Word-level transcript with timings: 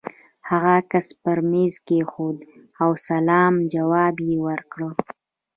هغه 0.49 0.71
عکس 0.81 1.07
پر 1.21 1.37
مېز 1.49 1.73
کېښود 1.87 2.37
او 2.81 2.89
د 2.95 2.99
سلام 3.07 3.53
ځواب 3.73 4.15
يې 4.27 4.35
ورکړ. 4.47 4.79